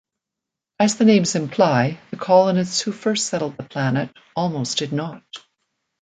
[0.79, 5.21] As the names imply, the colonists who first settled the planet almost did not.